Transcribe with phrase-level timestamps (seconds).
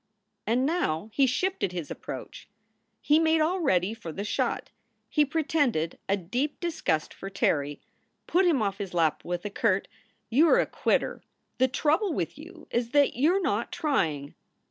[0.47, 2.49] And now he shifted his approach.
[3.01, 4.71] He made all ready for the shot.
[5.11, 7.79] He pretended a deep disgust for Terry,
[8.25, 9.87] put him off his lap with a curt:
[10.27, 11.21] "You are a quitter.
[11.59, 14.33] The trouble with you is that you re not trying."